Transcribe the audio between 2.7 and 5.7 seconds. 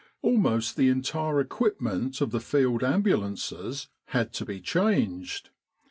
Ambulances had to be changed.